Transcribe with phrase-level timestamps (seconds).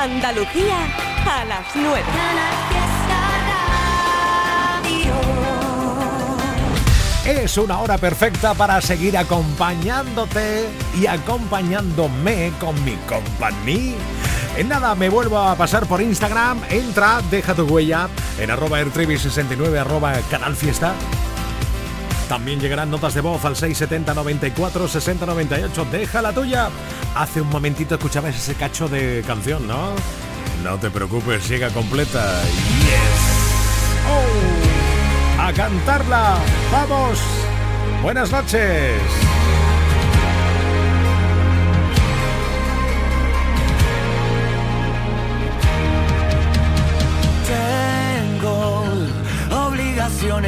[0.00, 0.76] Andalucía
[1.26, 2.02] a las 9.
[7.24, 13.96] Es una hora perfecta para seguir acompañándote y acompañándome con mi compañía.
[14.56, 16.60] En nada, me vuelvo a pasar por Instagram.
[16.70, 18.08] Entra, deja tu huella
[18.38, 20.94] en arroba airtribi69 arroba canal fiesta.
[22.28, 25.86] También llegarán notas de voz al 670 94 60 98.
[25.90, 26.68] Deja la tuya.
[27.14, 29.92] Hace un momentito escuchabas ese cacho de canción, ¿no?
[30.62, 32.42] No te preocupes, llega completa.
[32.42, 34.08] Yes.
[34.10, 34.68] Oh
[35.38, 36.38] a cantarla.
[36.70, 37.18] ¡Vamos!
[38.02, 39.00] Buenas noches.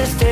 [0.00, 0.29] a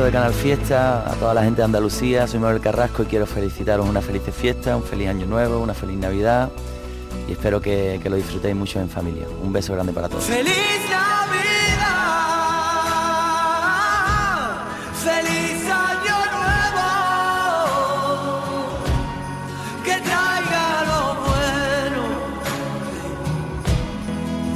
[0.00, 3.26] amigos de Canal Fiesta, a toda la gente de Andalucía, soy Manuel Carrasco y quiero
[3.26, 6.50] felicitaros una feliz fiesta, un feliz año nuevo, una feliz Navidad
[7.28, 9.26] y espero que, lo disfrutéis mucho en familia.
[9.42, 10.24] Un beso grande para todos.
[10.24, 10.54] ¡Feliz
[10.90, 11.88] Navidad!
[15.04, 16.88] ¡Feliz año nuevo!
[19.84, 22.02] Que traiga lo bueno,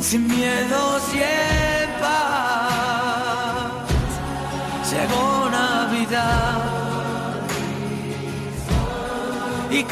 [0.01, 1.54] sin miedo siempre.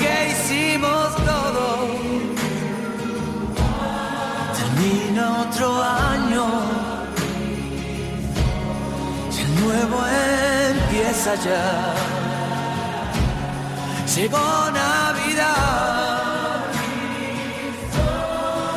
[0.03, 1.67] Que hicimos todo.
[4.59, 6.47] Termina otro año
[9.35, 9.99] y el nuevo
[10.77, 11.67] empieza ya.
[14.15, 14.47] Llegó
[14.83, 16.23] Navidad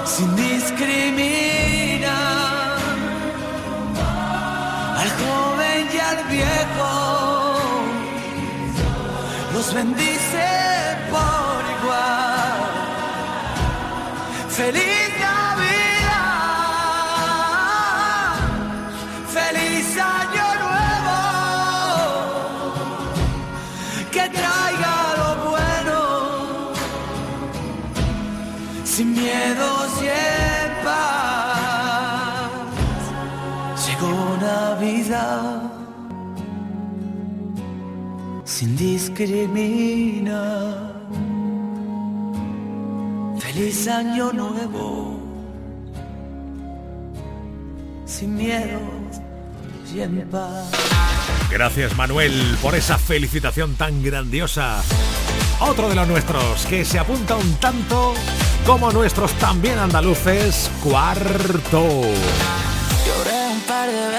[0.05, 2.05] sin discriminar
[5.01, 6.93] al joven y al viejo
[9.53, 10.14] los bendice
[38.75, 40.75] sin discriminar.
[43.39, 45.19] Feliz año nuevo,
[48.05, 48.79] sin miedo
[49.93, 50.71] y en paz.
[51.49, 54.81] Gracias Manuel por esa felicitación tan grandiosa.
[55.59, 58.13] otro de los nuestros, que se apunta un tanto
[58.65, 62.01] como nuestros también andaluces, cuarto.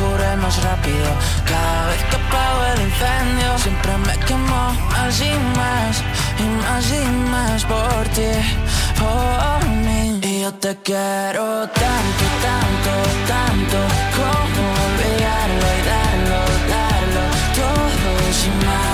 [0.00, 1.08] luna que el tiempo cure más rápido.
[1.44, 6.02] Cada vez que apago el incendio, siempre me quemo más y más,
[6.38, 8.32] y más y más por ti,
[8.98, 10.20] por mí.
[10.22, 12.92] Y yo te quiero tanto, tanto,
[13.26, 13.78] tanto,
[14.16, 17.24] como olvidarlo y darlo, darlo,
[17.54, 18.93] todo sin más.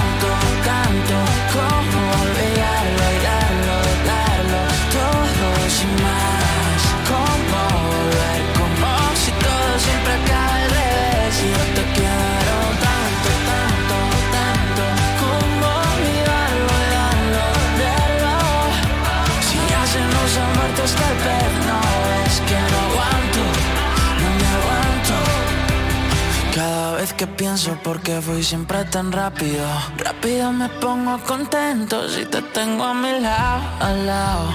[27.21, 29.63] que pienso por qué fui siempre tan rápido.
[29.97, 34.49] Rápido me pongo contento si te tengo a mi lado, al lado.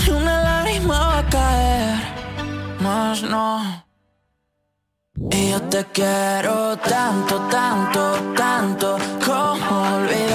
[0.00, 1.94] Ni una lágrima va a caer,
[2.80, 3.84] más no.
[5.30, 8.02] Y yo te quiero tanto, tanto,
[8.34, 10.29] tanto Como olvidarlo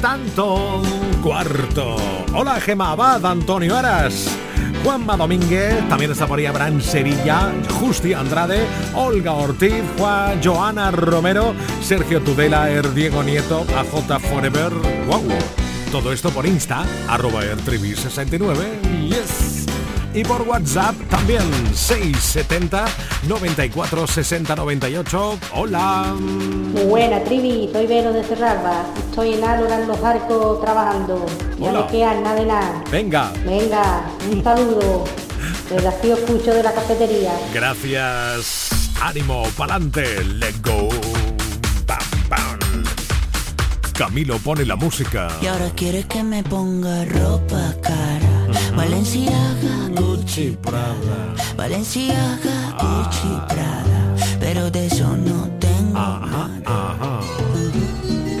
[0.00, 0.82] Tanto.
[1.22, 1.96] Cuarto.
[2.34, 4.28] Hola, Gema Abad, Antonio Aras.
[4.84, 6.46] Juanma Domínguez, también está por ahí
[6.80, 14.72] Sevilla, Justi Andrade, Olga Ortiz, Juan, Joana Romero, Sergio Tudela, Er Diego Nieto, AJ Forever,
[15.08, 15.24] wow.
[15.90, 19.55] Todo esto por Insta, arroba ertribi69, yes.
[20.16, 21.42] Y por WhatsApp también,
[21.74, 22.86] 670
[23.28, 25.38] 94 60 98.
[25.54, 26.14] Hola.
[26.18, 28.86] Muy buena, Trivi, soy Vero de Cerralba.
[29.10, 31.26] Estoy en Álora en los arcos trabajando.
[31.58, 31.80] Ya Hola.
[31.82, 32.84] me quedan nada de nada.
[32.90, 35.04] Venga, Venga, un saludo.
[35.68, 37.32] Desde aquí os escucho de la cafetería.
[37.52, 38.70] Gracias.
[39.02, 40.24] Ánimo, pa'lante.
[40.24, 40.88] Let go.
[43.96, 45.28] Camilo pone la música.
[45.40, 48.45] Y ahora quieres que me ponga ropa cara.
[48.76, 51.34] Valenciaga, Gucci Prada.
[51.56, 54.14] Valenciaga, Gucci, Prada.
[54.40, 57.20] Pero de eso no tengo Ajá, ajá.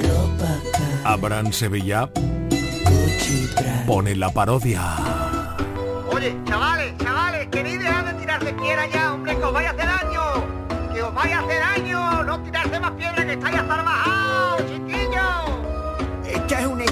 [0.02, 1.12] ropa cara.
[1.12, 3.84] Abraham Sevilla Gucci, Prada.
[3.86, 4.82] pone la parodia.
[6.12, 9.86] Oye, chavales, chavales, queréis dejar de tirarse piedra ya, hombre, que os vaya a hacer
[9.86, 10.22] daño.
[10.94, 12.22] Que os vaya a hacer daño.
[12.24, 14.15] No tirarse más piedra que estáis hasta bajados,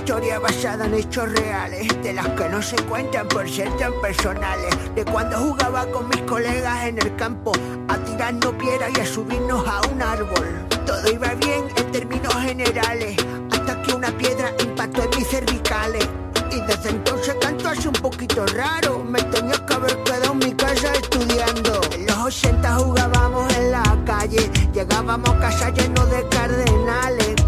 [0.05, 4.77] historia basada en hechos reales, de las que no se cuentan por ser tan personales.
[4.95, 7.53] De cuando jugaba con mis colegas en el campo,
[7.89, 10.67] a tirarnos piedras y a subirnos a un árbol.
[10.85, 13.17] Todo iba bien en términos generales,
[13.51, 16.07] hasta que una piedra impactó en mis cervicales.
[16.53, 20.53] Y desde entonces canto así un poquito raro, me tenía que haber quedado en mi
[20.53, 21.81] casa estudiando.
[21.93, 26.34] En los 80 jugábamos en la calle, llegábamos a casa llenos de.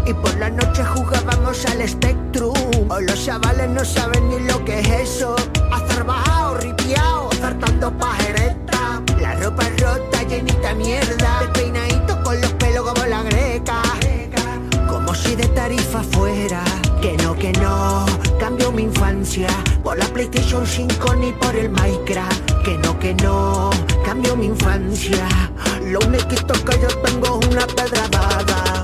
[0.07, 2.53] Y por la noche jugábamos al Spectrum.
[2.89, 5.35] O los chavales no saben ni lo que es eso.
[5.35, 9.01] Estar bajado, ripiao, saltando pajereta.
[9.19, 11.41] La ropa rota, llenita mierda.
[11.41, 13.81] Despeinadito con los pelos como la greca.
[14.87, 16.63] Como si de tarifa fuera.
[17.01, 18.05] Que no, que no,
[18.39, 19.49] cambio mi infancia.
[19.83, 22.63] Por la PlayStation 5 ni por el Minecraft.
[22.63, 23.71] Que no, que no,
[24.05, 25.27] cambio mi infancia.
[25.83, 28.37] Lo único que yo tengo es una pedra dada.
[28.47, 28.76] Que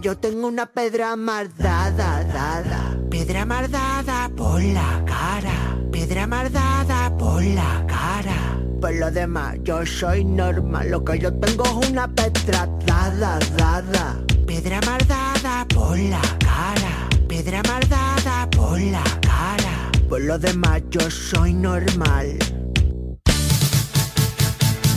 [0.00, 2.98] yo tengo una pedra mardada, dada.
[3.10, 5.78] Pedra mardada por la cara.
[5.90, 8.58] Pedra mardada por la cara.
[8.80, 10.90] Por lo demás, yo soy normal.
[10.90, 14.16] Lo que yo tengo es una pedra dada, dada.
[14.46, 17.08] Pedra mardada por la cara.
[17.28, 19.90] Pedra mardada por la cara.
[20.08, 22.38] Por lo demás, yo soy normal.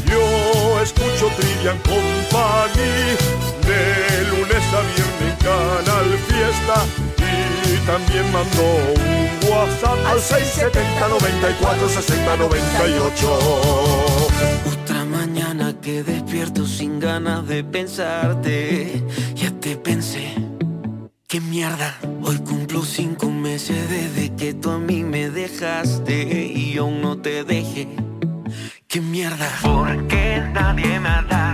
[0.05, 6.77] Yo escucho Trivian Company de lunes a viernes Canal Fiesta
[7.71, 8.63] y también mando
[8.95, 13.39] un WhatsApp al 670 94 60 98.
[14.73, 19.03] Otra mañana que despierto sin ganas de pensarte.
[19.35, 20.33] Ya te pensé.
[21.27, 21.95] Qué mierda.
[22.23, 27.43] Hoy cumplo cinco meses desde que tú a mí me dejaste y aún no te
[27.43, 27.87] dejé.
[28.87, 29.47] Qué mierda.
[29.61, 31.48] Porque nadie me ha dado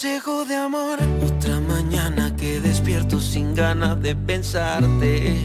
[0.00, 0.98] Consejos de amor.
[1.26, 5.36] Otra mañana que despierto sin ganas de pensarte.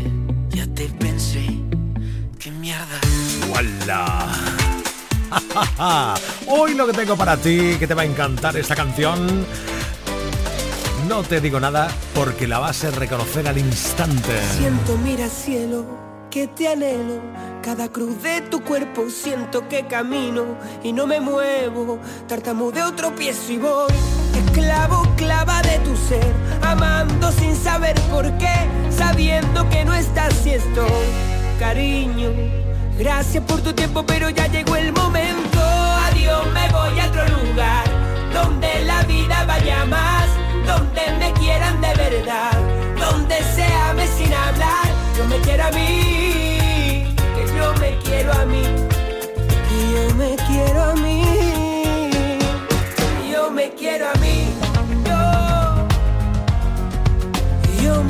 [0.48, 1.46] Ya te pensé.
[2.40, 3.02] ¿Qué mierda?
[3.50, 4.32] ¡Wala!
[6.48, 9.46] Hoy lo que tengo para ti, que te va a encantar esta canción.
[11.10, 14.40] No te digo nada porque la vas a reconocer al instante.
[14.58, 15.86] Siento, mira cielo,
[16.32, 17.20] que te anhelo.
[17.62, 20.46] Cada cruz de tu cuerpo siento que camino
[20.82, 22.00] y no me muevo.
[22.30, 24.15] Tartamudeo, tropiezo y voy.
[24.56, 26.34] Esclavo, clava de tu ser.
[26.62, 28.56] Amando sin saber por qué.
[28.90, 30.52] Sabiendo que no estás si.
[31.60, 32.30] Cariño,
[32.98, 35.60] gracias por tu tiempo, pero ya llegó el momento.
[36.08, 37.84] Adiós, me voy a otro lugar.
[38.34, 40.28] Donde la vida vaya más.
[40.66, 42.58] Donde me quieran de verdad.
[42.98, 44.88] Donde se ame sin hablar.
[45.18, 47.14] Yo me quiero a mí.
[47.36, 48.64] Que yo me quiero a mí.
[49.68, 51.24] Que yo me quiero a mí.
[53.30, 54.15] Yo me quiero a mí.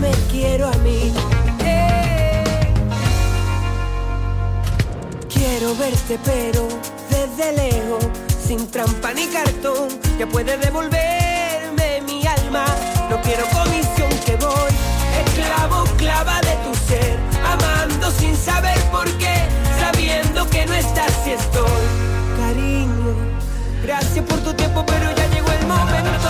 [0.06, 1.14] Me quiero a mí.
[1.66, 2.44] Eh.
[5.34, 6.68] Quiero verte pero
[7.10, 8.06] desde lejos,
[8.48, 9.88] sin trampa ni cartón,
[10.20, 12.66] ya puedes devolverme mi alma.
[13.10, 14.74] No quiero comisión que voy,
[15.26, 17.18] esclavo, clava de tu ser,
[17.54, 19.38] amando sin saber por qué,
[19.80, 21.86] sabiendo que no estás si estoy.
[22.40, 23.16] Cariño,
[23.84, 26.30] gracias por tu tiempo, pero ya llegó el momento.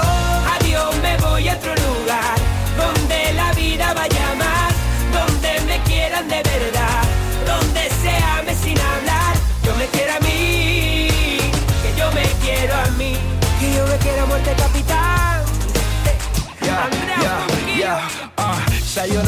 [0.55, 2.37] Adiós, me voy a otro lugar,
[2.77, 3.24] donde
[3.65, 4.73] vida vaya más,
[5.17, 7.03] donde me quieran de verdad,
[7.51, 9.33] donde se ame sin hablar.
[9.63, 11.07] Yo me quiero a mí,
[11.81, 13.13] que yo me quiero a mí,
[13.59, 15.43] que yo me quiero a muerte capitán.
[16.85, 17.95] Andrea Furguillo.
[18.37, 18.57] Ah,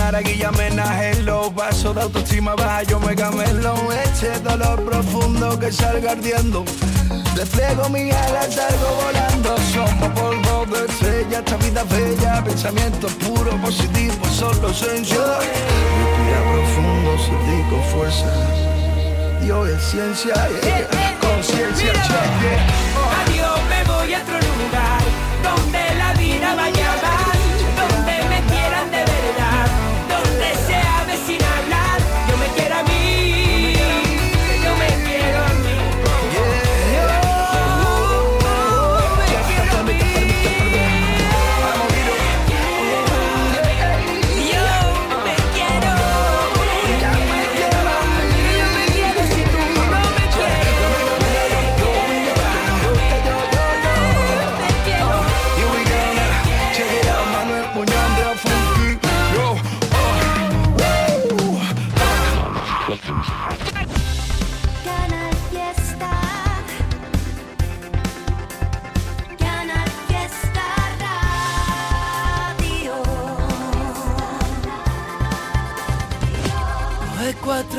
[0.08, 3.76] cara, guillamena, en los vasos de autoestima baja, yo me camelo,
[4.06, 6.64] este dolor profundo que salga ardiendo.
[7.38, 14.28] Despliego mi alas, salgo volando, somos polvo de estrella, esta vida bella, pensamientos puros, positivos,
[14.32, 15.20] solo esencia.
[15.38, 18.34] Respira profundo, sentí con fuerza,
[19.40, 21.16] Dios es ciencia, yeah.
[21.22, 21.94] conciencia,
[23.22, 24.47] Adiós, me voy a otro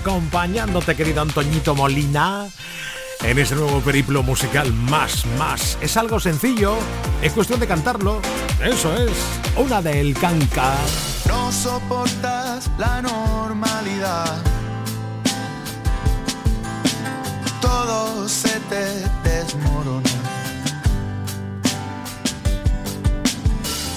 [0.00, 2.46] Acompañándote, querido Antoñito Molina,
[3.22, 5.78] en ese nuevo periplo musical más, más.
[5.80, 6.76] Es algo sencillo,
[7.22, 8.20] es cuestión de cantarlo.
[8.62, 9.12] Eso es,
[9.56, 10.76] una del canca.
[11.28, 14.42] No soportas la normalidad.
[17.60, 20.10] Todo se te desmorona.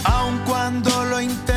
[0.04, 1.57] Aun cuando lo intento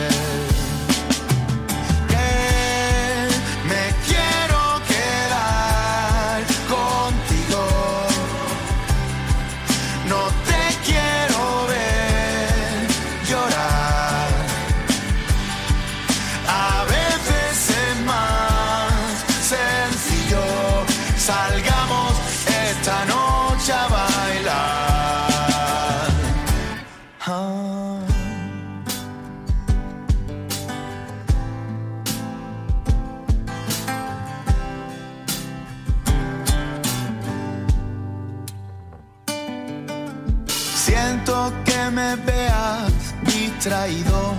[43.61, 44.33] Traído.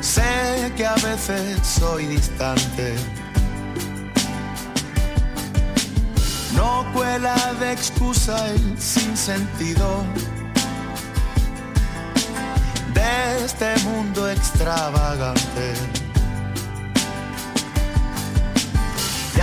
[0.00, 2.96] Sé que a veces soy distante.
[6.54, 10.04] No cuela de excusa el sinsentido
[12.94, 15.99] de este mundo extravagante.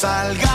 [0.00, 0.49] sencillo.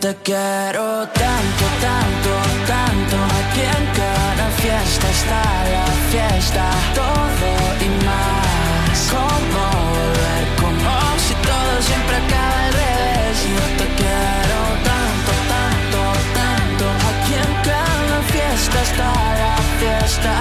[0.00, 2.32] Te quiero tanto, tanto,
[2.66, 3.16] tanto.
[3.40, 5.42] Aquí en cada fiesta está
[5.74, 6.64] la fiesta.
[6.94, 7.50] Todo
[7.86, 8.98] y más.
[9.12, 9.62] Como
[9.94, 10.92] volver, como
[11.24, 13.36] si todo siempre acaba al revés.
[13.52, 14.60] Yo te quiero
[14.90, 16.00] tanto, tanto,
[16.40, 16.84] tanto.
[17.10, 19.10] Aquí en cada fiesta está
[19.44, 20.34] la fiesta.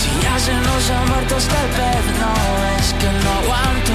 [0.00, 2.32] Si ya se nos ha muerto hasta el pez, no
[2.78, 3.94] es que no aguanto,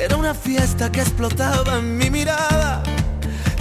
[0.00, 2.82] era una fiesta que explotaba en mi mirada.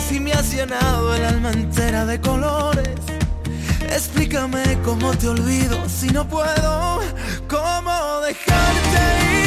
[0.08, 3.00] Si me has llenado el alma entera de colores,
[3.90, 7.02] explícame cómo te olvido si no puedo.
[7.48, 9.47] ¿Cómo dejarte ir?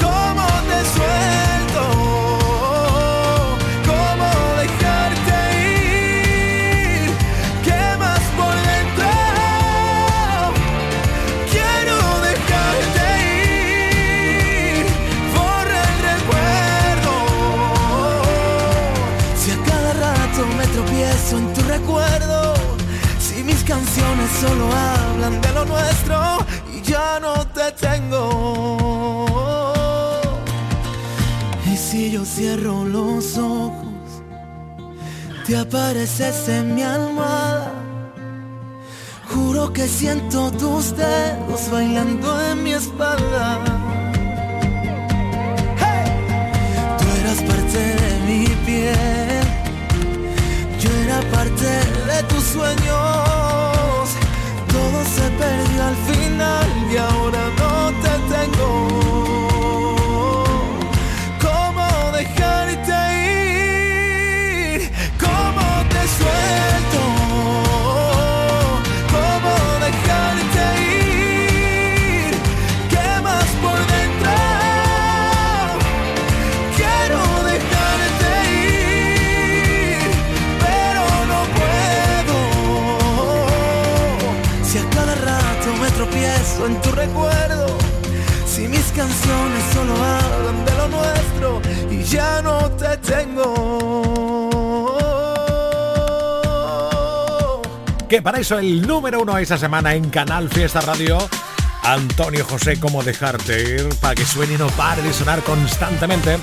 [0.00, 1.82] ¿Cómo te suelto?
[3.86, 4.28] ¿Cómo
[4.62, 5.36] dejarte
[7.02, 7.10] ir?
[7.64, 9.10] ¿Qué más por dentro?
[11.52, 11.96] Quiero
[12.28, 13.06] dejarte
[14.76, 14.86] ir
[15.36, 17.14] por el recuerdo.
[19.36, 22.54] Si a cada rato me tropiezo en tu recuerdo,
[23.18, 26.37] si mis canciones solo hablan de lo nuestro
[27.20, 29.26] no te tengo.
[31.66, 34.22] Y si yo cierro los ojos,
[35.46, 37.72] te apareces en mi almohada.
[39.30, 43.58] Juro que siento tus dedos bailando en mi espalda.
[46.98, 49.44] Tú eras parte de mi piel,
[50.80, 51.68] yo era parte
[52.10, 54.08] de tus sueños.
[54.72, 55.96] Todo se perdió al
[56.38, 57.47] final y ahora
[98.08, 101.18] Que para eso el número uno esa semana en Canal Fiesta Radio.
[101.82, 103.88] Antonio José, ¿cómo dejarte ir?
[104.00, 106.38] Para que suene y no pare de sonar constantemente.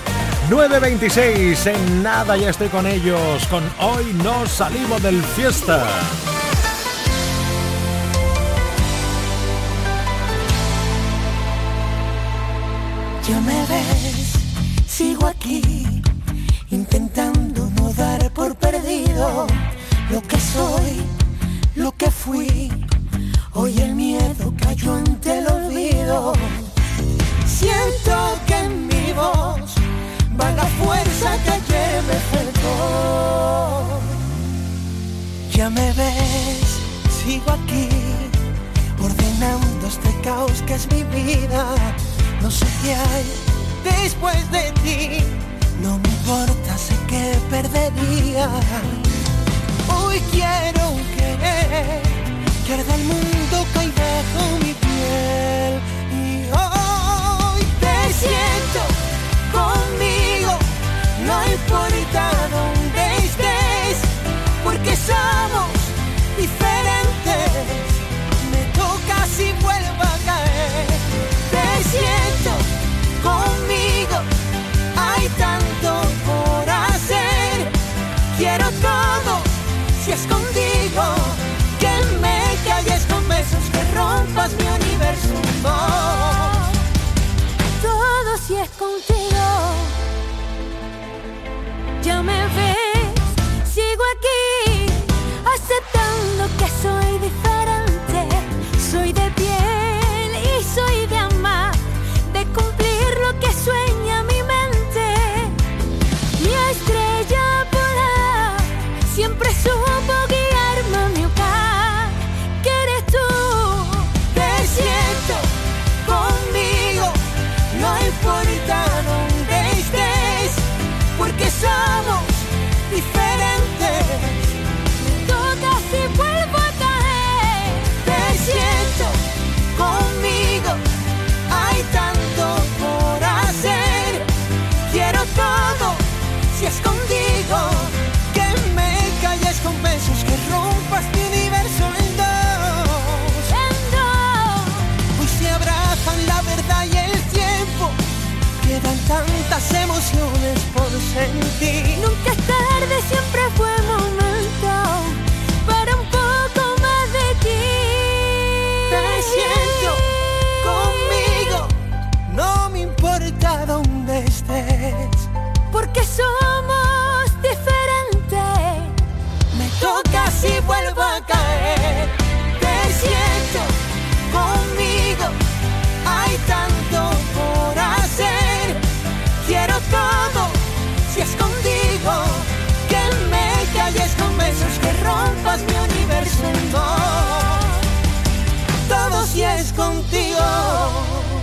[0.49, 3.45] 9.26, en nada ya estoy con ellos.
[3.47, 5.87] Con Hoy no salimos del fiesta.
[13.27, 14.33] Ya me ves,
[14.87, 16.03] sigo aquí,
[16.69, 19.47] intentando no dar por perdido
[20.11, 21.01] lo que soy,
[21.73, 22.71] lo que fui.
[23.53, 26.33] Hoy el miedo cayó ante el olvido.
[27.47, 29.73] Siento que en mi voz
[30.39, 33.87] va la fuerza que ayer me faltó.
[35.51, 36.79] Ya me ves,
[37.23, 37.89] sigo aquí,
[39.03, 41.65] ordenando este caos que es mi vida.
[42.45, 43.25] No sé qué hay
[43.83, 45.17] después de ti,
[45.81, 48.47] no me importa, sé que perdería.
[49.87, 52.03] Hoy quiero querer
[52.67, 55.81] que arda el mundo cae bajo mi piel.
[56.13, 58.81] Y hoy te siento
[59.51, 60.53] conmigo,
[61.25, 62.34] no importa
[84.25, 85.35] rompas mi universo.
[87.81, 89.45] Todo si es contigo.
[92.03, 92.64] Ya me ves,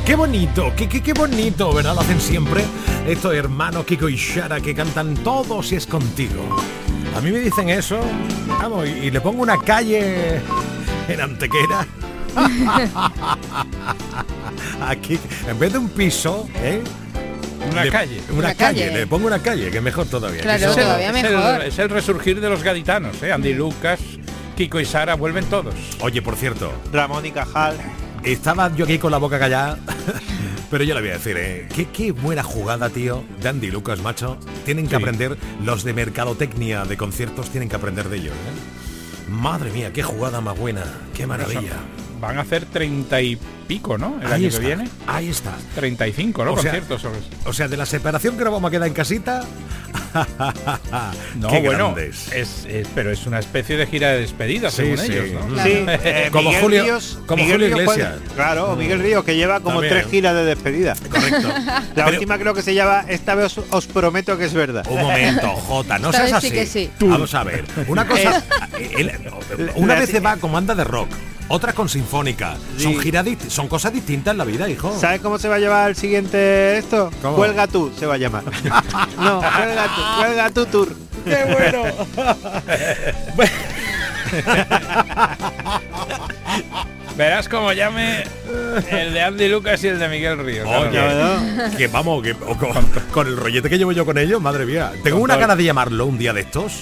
[0.06, 1.94] Qué bonito, qué, qué, qué bonito, ¿verdad?
[1.94, 2.64] Lo hacen siempre
[3.06, 6.56] estos hermanos Kiko y Shara que cantan todo si es contigo.
[7.16, 8.00] A mí me dicen eso,
[8.60, 10.40] vamos, y, y le pongo una calle
[11.08, 11.86] en Antequera.
[14.88, 16.82] Aquí, en vez de un piso, ¿eh?
[17.70, 18.20] Una Le- calle.
[18.30, 18.86] Una, Una calle.
[18.86, 18.98] calle.
[18.98, 20.42] le pongo una calle, que mejor todavía.
[20.42, 23.30] Claro, es el- es el resurgir de los gaditanos, ¿eh?
[23.32, 24.00] Andy Lucas,
[24.56, 25.74] Kiko y Sara, vuelven todos.
[26.00, 27.76] Oye, por cierto, Ramón y Cajal.
[28.24, 29.78] estaba yo aquí con la boca callada,
[30.72, 31.68] pero yo le voy a decir, ¿eh?
[31.74, 34.38] ¿Qué, qué buena jugada, tío, de Andy Lucas, macho.
[34.64, 35.02] Tienen que Sí.
[35.02, 39.30] aprender, los de mercadotecnia de conciertos tienen que aprender de ellos, ¿eh?
[39.30, 40.82] Madre mía, qué jugada más buena,
[41.14, 41.76] qué maravilla.
[42.22, 44.16] Van a hacer treinta y pico, ¿no?
[44.20, 44.88] El Ahí año está, que viene.
[45.08, 45.50] ahí está.
[45.74, 46.52] 35, ¿no?
[46.52, 47.02] O sea, Conciertos.
[47.02, 49.42] sobre- O sea, de la separación que nos vamos a quedar en casita.
[51.36, 52.30] No, Qué bueno, grandes.
[52.32, 55.12] es, es- pero es una especie de gira de despedida, Sí, según sí.
[55.12, 55.62] ellos, ¿no?
[55.64, 58.32] Sí, eh, Como Miguel Julio- Ríos, como Miguel Julio Ríos puede- Iglesias.
[58.36, 59.94] claro, o Miguel Ríos que lleva como También.
[59.94, 60.94] tres giras de despedida.
[61.10, 61.48] Correcto.
[61.96, 64.86] La Pero- última creo que se llama Esta vez os, os prometo que es verdad.
[64.88, 66.50] Un momento, Jota, no seas así.
[66.50, 66.90] que sí.
[67.00, 67.64] Vamos a ver.
[67.88, 68.42] Una cosa.
[68.78, 69.12] el-
[69.74, 71.08] una La- vez se va con banda de rock,
[71.48, 72.56] otra con sinfónica.
[72.78, 72.98] Son Sí.
[73.00, 74.96] giras son cosas distintas en la vida, hijo.
[74.98, 77.10] ¿Sabes cómo se va a llamar el siguiente esto?
[77.22, 77.36] ¿Cómo?
[77.36, 78.44] Cuelga tú, se va a llamar.
[79.18, 80.88] no, cuelga tú, cuelga tu tour.
[81.24, 81.82] ¡Qué bueno!
[87.16, 88.24] Verás como llame
[88.90, 90.66] el de Andy Lucas y el de Miguel Ríos.
[90.66, 91.40] Oye, claro.
[91.76, 92.72] que vamos, que o con,
[93.12, 94.92] con el rollete que llevo yo con ellos, madre mía.
[95.04, 96.72] Tengo una gana de llamarlo un día de estos.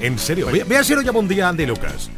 [0.00, 0.46] En serio.
[0.48, 2.08] Voy, a- voy a ver si lo llamo un día a Andy Lucas.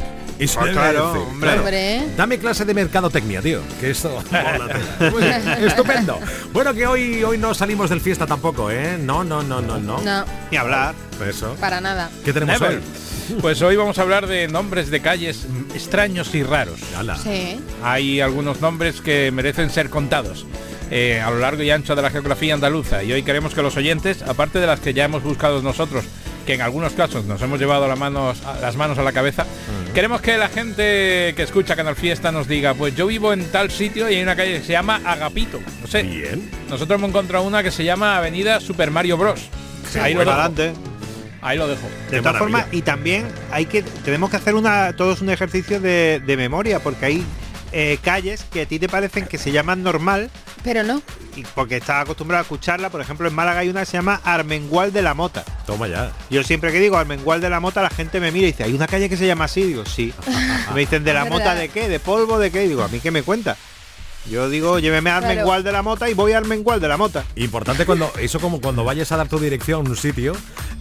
[0.42, 1.58] Y se Pues le voy a claro, decir, hombre.
[1.58, 2.02] Hombre.
[2.16, 3.60] Dame clase de mercadotecnia, tío.
[3.80, 4.22] Que esto.
[5.60, 6.18] Estupendo.
[6.52, 8.98] Bueno, que hoy, hoy no salimos del fiesta tampoco, ¿eh?
[9.00, 10.00] No, no, no, no, no.
[10.00, 10.94] No, Ni hablar.
[11.24, 11.54] Eso.
[11.60, 12.10] para nada.
[12.24, 12.78] ¿Qué tenemos Never.
[12.78, 12.82] hoy?
[13.40, 16.80] Pues hoy vamos a hablar de nombres de calles extraños y raros.
[17.22, 17.60] Sí.
[17.84, 20.44] Hay algunos nombres que merecen ser contados
[20.90, 23.76] eh, a lo largo y ancho de la geografía andaluza y hoy queremos que los
[23.76, 26.04] oyentes, aparte de las que ya hemos buscado nosotros,
[26.42, 29.46] que en algunos casos nos hemos llevado las manos a, las manos a la cabeza,
[29.94, 33.70] queremos que la gente que escucha Canal Fiesta nos diga, pues yo vivo en tal
[33.70, 35.60] sitio y hay una calle que se llama Agapito.
[35.80, 36.02] No sé.
[36.02, 36.50] Bien.
[36.68, 39.48] Nosotros hemos encontrado una que se llama Avenida Super Mario Bros.
[40.00, 40.30] Ahí lo dejo.
[40.30, 40.72] adelante.
[41.40, 41.86] Ahí lo dejo.
[42.10, 45.80] De Qué todas formas, y también hay que tenemos que hacer una todos un ejercicio
[45.80, 47.24] de, de memoria, porque hay
[47.72, 50.30] eh, calles que a ti te parecen que se llaman normal,
[50.62, 51.02] Pero no.
[51.36, 52.90] y porque estás acostumbrado a escucharla.
[52.90, 55.44] Por ejemplo, en Málaga hay una que se llama Armengual de la Mota.
[55.66, 56.12] Toma ya.
[56.30, 58.72] Yo siempre que digo Armengual de la Mota, la gente me mira y dice, ¿hay
[58.72, 59.62] una calle que se llama así?
[59.62, 60.12] Digo, sí.
[60.74, 61.88] Me dicen, ¿de la mota de qué?
[61.88, 62.64] ¿De polvo de qué?
[62.64, 63.56] Y digo, ¿a mí qué me cuenta?
[64.30, 65.32] Yo digo, lléveme a Claro.
[65.32, 67.24] Armengual de la Mota y voy a Armengual de la Mota.
[67.36, 70.34] Importante cuando eso como cuando vayas a dar tu dirección a un sitio.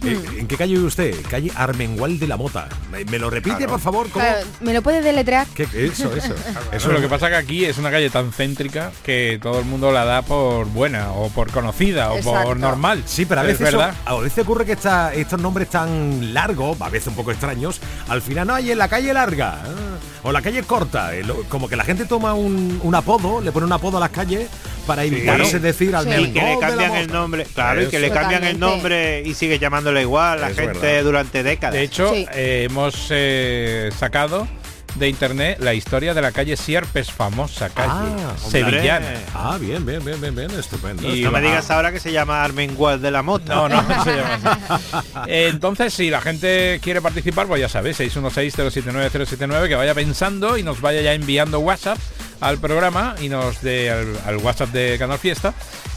[0.04, 0.38] eh, Hmm.
[0.40, 1.14] ¿En qué calle vive usted?
[1.30, 2.68] Calle Armengual de la Mota.
[2.90, 4.08] ¿Me, me lo repite, por favor?
[4.10, 4.24] ¿Cómo?
[4.24, 5.46] Claro, ¿Me lo puede deletrear?
[5.54, 6.34] ¿Qué- Eso, eso.
[6.72, 9.92] Eso lo que pasa que aquí es una calle tan céntrica que todo el mundo
[9.92, 12.42] la da por buena o por conocida o Exacto.
[12.48, 13.02] por normal.
[13.06, 13.94] Sí, pero a Es veces, eso- verdad.
[14.04, 18.22] a veces ocurre que esta- estos nombres tan largos, a veces un poco extraños, al
[18.22, 21.14] final no hay en la calle larga ah, o la calle corta.
[21.14, 24.00] eh, lo- Como que la gente toma un, un apodo, le pone un apodo a
[24.00, 24.48] las calles
[24.86, 25.60] para evitarse Claro.
[25.60, 26.10] decir al Sí.
[26.22, 29.58] Y que le cambian el nombre, claro, y que le cambian el nombre y sigue
[29.58, 31.04] llamándole igual la Es gente verdad.
[31.04, 31.74] durante décadas.
[31.74, 32.26] De hecho, Sí.
[32.34, 34.48] eh, hemos eh, sacado
[34.96, 38.50] de internet la historia de la calle Sierpes, famosa calle Ah, hombre.
[38.50, 39.06] sevillana.
[39.34, 41.08] Ah, bien, bien, bien, bien, bien, estupendo.
[41.14, 43.54] Y no me digas ahora que se llama Armengual de la Mota.
[43.54, 44.84] No, no, no se llama así.
[45.28, 50.80] Entonces, si la gente quiere participar, pues ya sabéis, 616-079-079, que vaya pensando y nos
[50.82, 51.98] vaya ya enviando WhatsApp
[52.42, 55.54] al programa y nos dé al, al WhatsApp de Canal Fiesta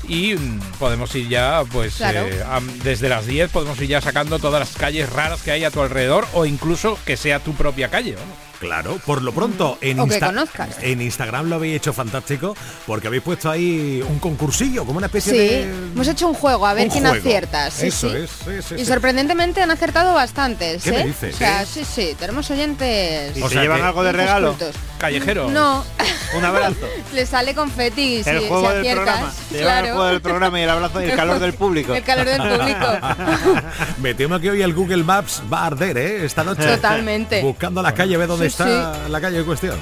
[0.07, 2.25] y mm, podemos ir ya, pues Claro.
[2.27, 2.41] eh,
[2.83, 5.81] desde las 10 podemos ir ya sacando todas las calles raras que hay a tu
[5.81, 8.15] alrededor o incluso que sea tu propia calle.
[8.59, 10.33] Claro, por lo pronto en, O Insta-
[10.81, 12.55] en Instagram lo habéis hecho fantástico
[12.87, 15.61] porque habéis puesto ahí un concursillo, como una especie Sí, de...
[15.63, 17.19] hemos hecho un juego, a ver Un quién juego.
[17.19, 17.69] acierta.
[17.71, 18.15] Sí, Eso sí.
[18.17, 20.83] es, sí, y sorprendentemente han acertado bastantes.
[20.83, 21.05] ¿Qué me ¿eh?
[21.07, 21.35] dices?
[21.35, 23.35] O sea, sí, sí, tenemos oyentes.
[23.37, 24.49] ¿Y O se sea llevan que- algo de regalo?
[24.49, 24.75] cultos.
[24.97, 25.49] Callejero.
[25.49, 25.83] No,
[26.37, 26.87] Un abrazo.
[27.13, 29.05] le sale confeti si, el si juego del aciertas.
[29.05, 29.33] programa.
[29.51, 31.93] Se llevan el juego del programa y el abrazo y el calor del público.
[31.93, 32.85] El calor del público.
[34.01, 36.25] Me temo que hoy el Google Maps va a arder, ¿eh?
[36.25, 36.63] Esta noche.
[36.65, 37.41] Totalmente.
[37.41, 39.77] Buscando la calle, ve dónde Está la calle en cuestión.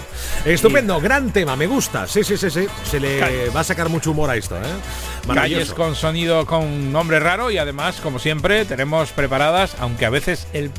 [0.46, 2.08] Estupendo, gran tema, me gusta.
[2.08, 2.68] Sí, sí, sí, sí.
[2.90, 3.50] Se le Calle.
[3.50, 5.32] va a sacar mucho humor a esto, ¿eh?
[5.34, 10.48] Calles con sonido con nombre raro y además, como siempre, tenemos preparadas, aunque a veces
[10.54, 10.72] el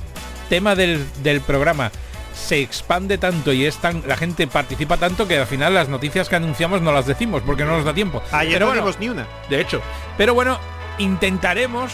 [0.48, 1.90] tema del, del programa
[2.34, 6.28] se expande tanto y es tan la gente participa tanto que al final las noticias
[6.28, 8.22] que anunciamos no las decimos porque no nos da tiempo.
[8.32, 9.26] Ayer Pero no bueno, ni una.
[9.48, 9.80] de hecho,
[10.18, 10.58] pero bueno,
[10.98, 11.92] intentaremos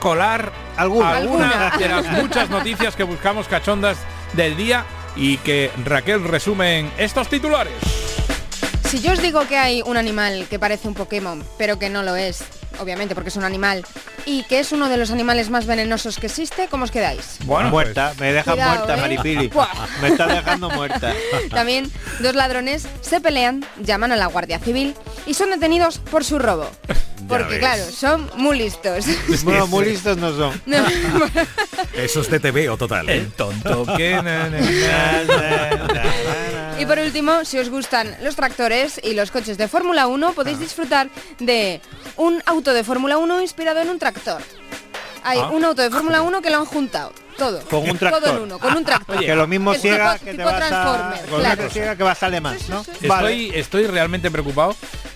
[0.00, 1.72] colar Alguna.
[1.78, 3.98] de las muchas noticias que buscamos cachondas
[4.32, 4.84] del día
[5.16, 8.19] y que Raquel resume en estos titulares.
[8.90, 12.02] Si yo os digo que hay un animal que parece un Pokémon, pero que no
[12.02, 12.42] lo es,
[12.80, 13.86] obviamente porque es un animal,
[14.26, 17.38] y que es uno de los animales más venenosos que existe, ¿cómo os quedáis?
[17.44, 19.00] Bueno, muerta, me deja Cuidado, muerta, ¿eh?
[19.00, 19.52] Maripili.
[20.02, 21.14] Me está dejando muerta.
[21.50, 21.88] También
[22.18, 26.68] dos ladrones se pelean, llaman a la Guardia Civil y son detenidos por su robo.
[27.28, 29.04] Porque claro, son muy listos.
[29.44, 30.60] Bueno, muy listos no son.
[31.94, 33.08] Eso es de TVO total.
[33.08, 33.18] ¿eh?
[33.18, 34.16] El tonto que...
[36.80, 40.56] Y por último, si os gustan los tractores y los coches de Fórmula 1, podéis
[40.56, 40.60] Ah.
[40.60, 41.08] disfrutar
[41.38, 41.80] de
[42.16, 44.40] un auto de Fórmula 1 inspirado en un tractor.
[45.22, 45.48] Hay Ah.
[45.50, 47.12] un auto de Fórmula 1 que lo han juntado.
[47.36, 47.60] Todo.
[47.68, 48.22] Con un tractor.
[48.22, 49.18] Todo en uno, con un tractor.
[49.18, 51.14] que lo mismo Es ciega tipo- que te vas a...
[51.30, 51.62] Con claro.
[51.64, 52.84] que ciega que vas a alemán, ¿no?
[53.00, 54.74] Estoy, estoy realmente preocupado.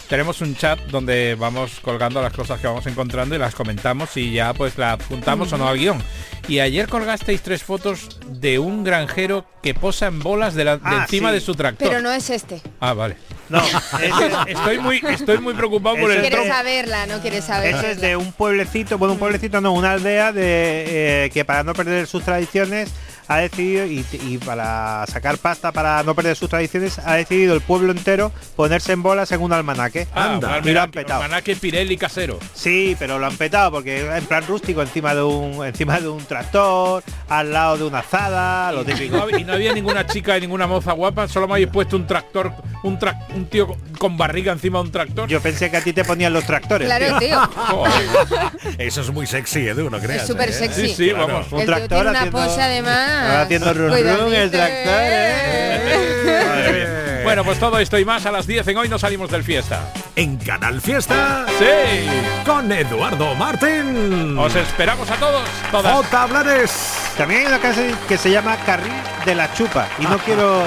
[0.09, 4.33] Tenemos un chat donde vamos colgando las cosas que vamos encontrando y las comentamos y
[4.33, 6.03] ya pues la adjuntamos o no al guion.
[6.49, 10.82] Y ayer colgasteis tres fotos de un granjero que posa en bolas de, la- de
[10.84, 11.34] Ah, encima sí.
[11.36, 11.88] de su tractor.
[11.88, 12.61] Pero no es este.
[12.80, 13.16] Ah, vale.
[13.49, 13.61] No,
[14.47, 16.55] estoy muy estoy muy preocupado por el es Quieres tronco.
[16.55, 17.78] saberla, no quieres saberla.
[17.80, 21.62] Ese es de un pueblecito, bueno, un pueblecito no, una aldea de eh, que para
[21.62, 22.90] no perder sus tradiciones
[23.29, 27.61] ha decidido y, y para sacar pasta para no perder sus tradiciones ha decidido el
[27.61, 30.07] pueblo entero ponerse en bolas en un almanaque.
[30.14, 30.61] Ah, Anda.
[30.64, 31.22] y lo han petado.
[31.22, 32.39] almanaque Pirelli casero.
[32.55, 36.25] Sí, pero lo han petado porque en plan rústico encima de un encima de un
[36.25, 39.16] tractor, al lado de una azada, lo Y no, típico.
[39.22, 42.07] había, y no había ninguna chica y ninguna moza guapa, solo me habéis puesto un
[42.07, 42.53] tractor,
[42.83, 45.29] un, tra- un tío con- barriga encima de un tractor.
[45.29, 46.87] Yo pensé que a ti te ponían los tractores.
[46.87, 47.41] Claro, tío.
[48.79, 50.22] Eso es muy sexy, Edu, no creas.
[50.22, 50.53] Es súper ¿eh?
[50.53, 50.89] sexy.
[50.89, 51.27] Sí, sí, Claro.
[51.29, 51.53] vamos.
[51.53, 53.14] Un El tío tractor tiene una haciendo- pose además.
[53.43, 56.45] Haciendo run el tractor, ¿eh?
[56.49, 57.21] Madre mía.
[57.25, 59.91] Bueno, pues todo esto y más a las 10 en hoy nos salimos del fiesta.
[60.15, 61.47] En Canal Fiesta.
[61.59, 62.07] Sí.
[62.45, 64.39] Con Eduardo Martín.
[64.39, 65.91] Os esperamos a todos, todas.
[65.91, 66.27] J.
[66.27, 66.95] Blanes.
[67.17, 68.93] También hay una canción que se llama Carril
[69.25, 70.62] de la Chupa y no quiero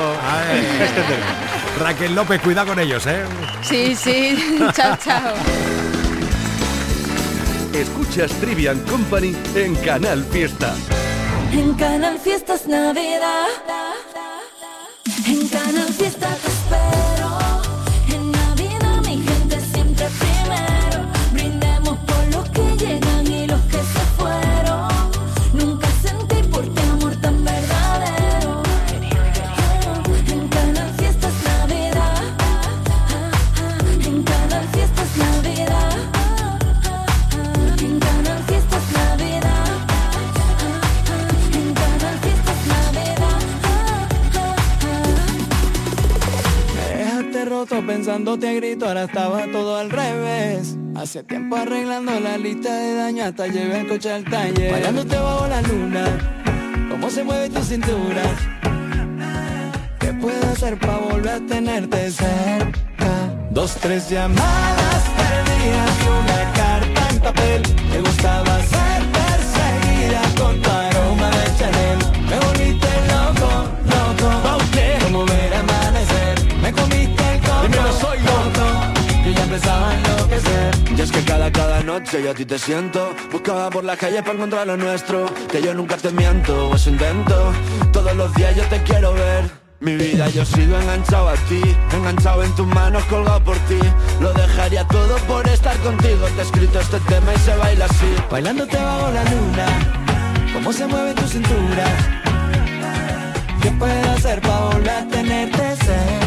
[0.81, 1.25] extenderme.
[1.79, 3.23] Raquel López, cuidado con ellos, ¿eh?
[3.61, 4.59] Sí, sí.
[4.73, 5.35] chao, chao.
[7.73, 10.73] Escuchas Trivian Company en Canal Fiesta.
[11.51, 13.47] En Canal Fiestas Navidad.
[15.25, 17.06] En Canal Fiesta te.
[47.37, 50.75] Dejaste roto pensándote a grito, ahora estaba todo al revés.
[50.95, 54.71] Hace tiempo arreglando la lista de daño hasta llevé el coche al taller.
[54.71, 58.23] Bailándote bajo la luna, cómo se mueve tu cintura.
[59.99, 63.35] ¿Qué puedo hacer para volver a tenerte cerca?
[63.51, 67.61] Dos, tres llamadas perdidas y una carta en papel.
[67.91, 70.59] Me gustaba ser perseguida con
[79.47, 79.93] empezaba.
[80.95, 84.21] Y es que cada, cada noche yo a ti te siento Buscaba por la calle
[84.21, 87.53] para encontrar lo nuestro Que yo nunca te miento, eso intento
[87.93, 91.61] Todos los días yo te quiero ver Mi vida yo sigo enganchado a ti
[91.93, 93.79] Enganchado en tus manos, colgado por ti
[94.19, 98.15] Lo dejaría todo por estar contigo Te he escrito este tema y se baila así
[98.31, 99.65] Bailándote bajo la luna,
[100.53, 101.85] cómo se mueve tu cintura.
[103.61, 106.26] ¿Qué puedo hacer para volver a tenerte cerca?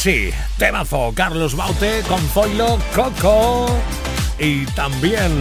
[0.00, 0.32] Crazy.
[0.58, 3.66] Temazo, Carlos Baute con Zoilo Coco.
[4.38, 5.32] Y también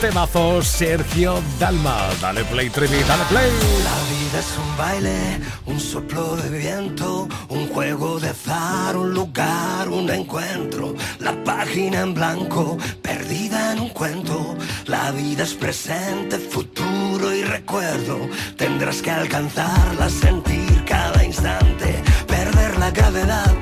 [0.00, 2.08] temazo, Sergio Dalma.
[2.22, 3.50] Dale play, Trivi, dale play.
[3.84, 9.90] La vida es un baile, un soplo de viento, un juego de azar, un lugar,
[9.90, 10.94] un encuentro.
[11.18, 14.56] La página en blanco, perdida en un cuento.
[14.86, 18.26] La vida es presente, futuro y recuerdo.
[18.56, 23.61] Tendrás que alcanzarla, sentir cada instante, perder la gravedad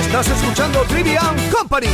[0.00, 1.88] Estás escuchando Trivian Company.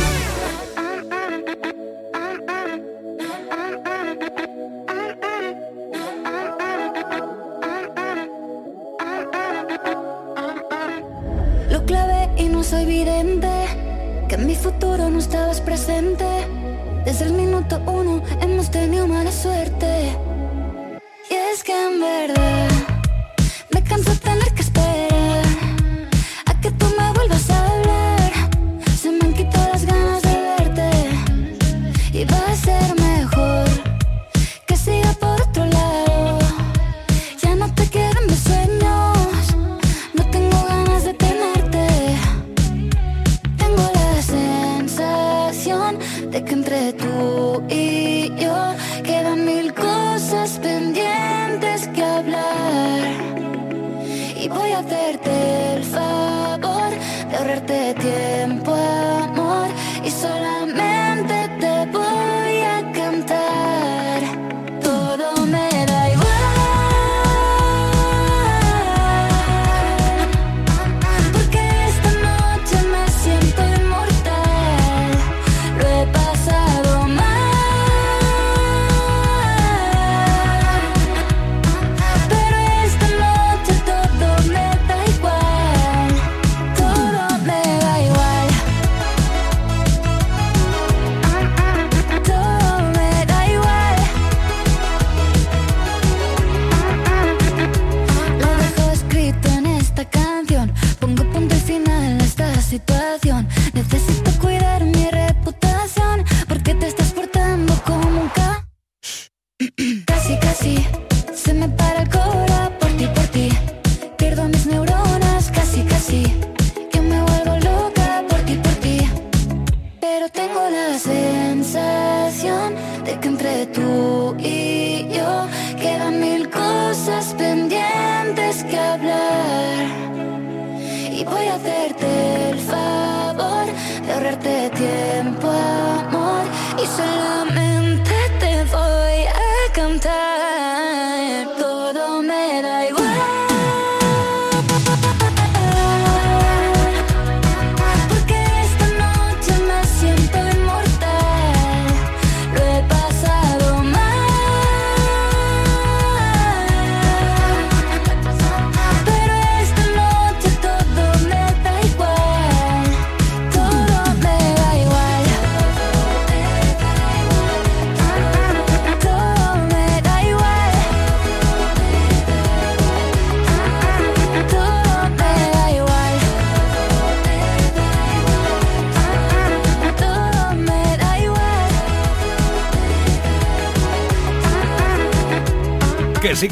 [11.69, 13.47] Lo clave y no soy vidente,
[14.29, 16.25] que en mi futuro no estabas presente.
[17.03, 19.80] Desde el minuto uno hemos tenido mala suerte.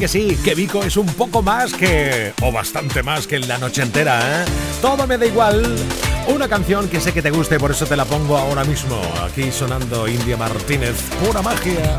[0.00, 3.58] que sí, que Vico es un poco más que, o bastante más que en la
[3.58, 4.18] noche entera.
[4.18, 4.44] ¿eh?
[4.80, 5.76] Todo me da igual.
[6.26, 8.98] Una canción que sé que te guste, por eso te la pongo ahora mismo.
[9.22, 11.98] Aquí sonando India Martínez, pura magia.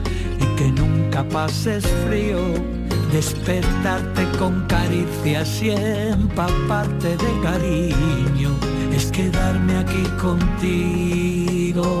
[0.61, 2.37] que nunca pases frío,
[3.11, 8.51] despertarte con caricias y empaparte de cariño,
[8.93, 12.00] es quedarme aquí contigo.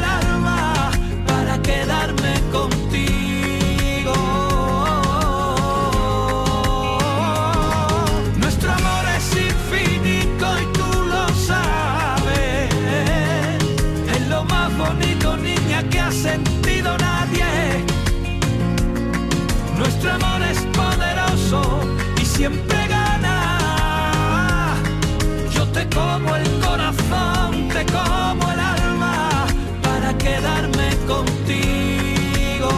[25.93, 29.45] como el corazón, te como el alma
[29.81, 32.69] para quedarme contigo.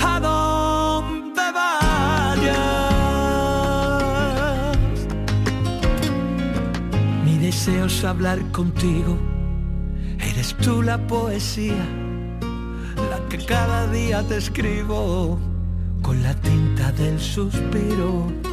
[0.00, 2.56] A donde vayas.
[7.24, 9.16] Mi deseo es hablar contigo.
[10.18, 11.86] Eres tú la poesía
[13.10, 15.38] la que cada día te escribo
[16.02, 18.47] con la tinta del suspiro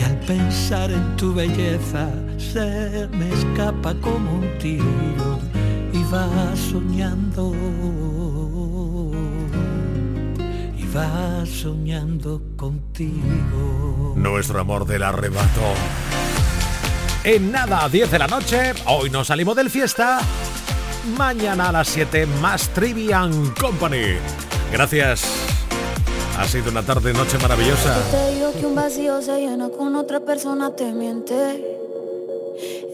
[0.00, 5.38] y al pensar en tu belleza se me escapa como un tiro
[5.92, 7.52] y va soñando
[10.76, 14.14] y va soñando contigo.
[14.16, 15.74] Nuestro amor del arrebato.
[17.22, 20.20] En nada, 10 de la noche, hoy nos salimos del fiesta.
[21.18, 24.16] Mañana a las 7 más Trivian Company.
[24.72, 25.49] Gracias.
[26.40, 27.94] Ha sido una tarde noche maravillosa.
[27.96, 31.76] Yo te digo que un vacío se llena con otra persona, te miente.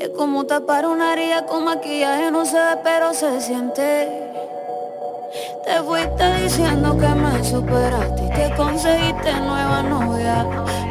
[0.01, 4.09] Es como tapar una herida con maquillaje, no se ve, pero se siente.
[5.65, 10.45] Te fuiste diciendo que me superaste y que conseguiste nueva novia.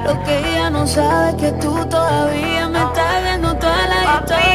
[0.05, 4.54] Lo que ella no sabe es que tú todavía me estás viendo toda la historia,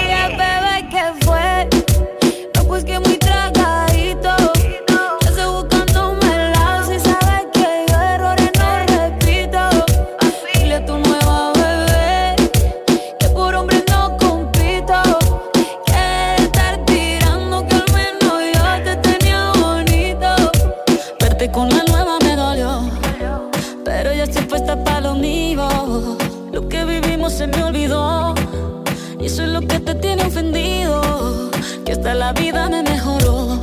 [32.32, 33.60] la vida me mejoró.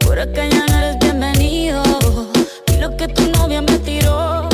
[0.00, 1.82] Por acá ya no eres bienvenido.
[2.72, 4.48] Y lo que tu novia me tiró.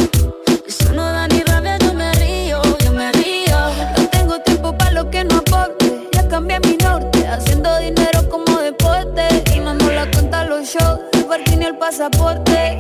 [0.69, 3.57] Eso no da ni rabia, yo me río, yo me río.
[3.97, 6.09] No tengo tiempo para lo que no aporte.
[6.13, 9.23] Ya cambié mi norte, haciendo dinero como deporte.
[9.55, 12.77] Y no la cuenta los shows, el parking y el pasaporte.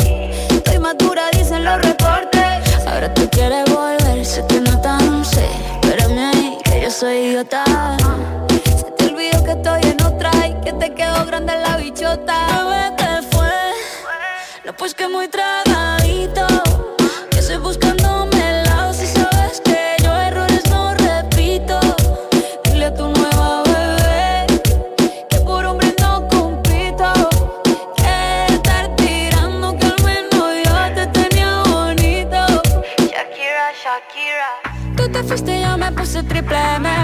[0.50, 2.60] Estoy madura, dicen los reportes.
[2.86, 5.46] Ahora tú quieres volver, se te nota, no sé.
[5.80, 7.64] Espérame ahí, que yo soy idiota.
[8.50, 8.53] Se
[10.64, 12.46] que te quedó grande la bichota.
[12.64, 13.52] Bebé, ¿qué fue?
[14.64, 16.46] No, pues que muy tragadito.
[17.30, 21.78] Que estoy buscándome el lado si sabes que yo errores no repito.
[22.64, 24.46] Dile a tu nueva bebé
[25.28, 27.12] que por hombre no compito.
[27.96, 32.62] Que estar tirando que al menos yo te tenía bonito.
[33.12, 34.50] Shakira, Shakira.
[34.96, 37.03] Tú te fuiste yo me puse triple M.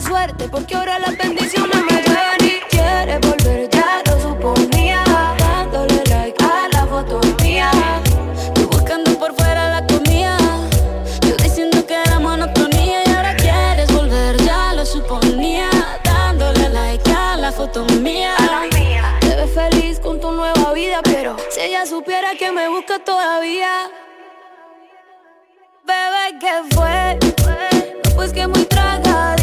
[0.00, 5.02] suerte, porque ahora las bendiciones me llueven y quieres volver, ya lo suponía.
[5.38, 7.70] Dándole like a la foto mía.
[8.54, 10.36] Tú buscando por fuera la comida.
[11.22, 15.70] Yo diciendo que era monotonía y ahora quieres volver, ya lo suponía.
[16.04, 18.34] Dándole like a la foto mía.
[19.20, 23.90] Te ves feliz con tu nueva vida, pero si ella supiera que me busca todavía.
[25.84, 27.18] Bebé, ¿qué fue?
[28.14, 29.35] Pues que muy tragadito.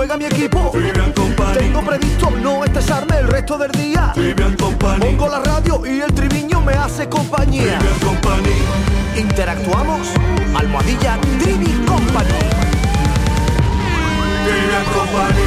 [0.00, 0.72] Juega mi equipo.
[1.52, 4.14] Tengo previsto no estresarme el resto del día.
[4.98, 7.78] Pongo la radio y el triviño me hace compañía.
[9.14, 10.08] Interactuamos,
[10.54, 12.40] almohadilla Trivi Company.
[14.46, 15.42] Trivian Company.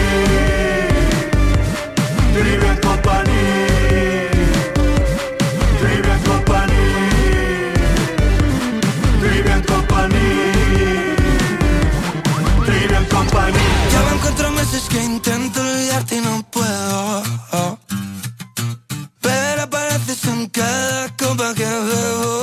[2.33, 3.32] Trivian Company.
[14.73, 17.23] Meses que intento olvidarte y no puedo.
[19.21, 22.42] Pero apareces en cada copa que bebo.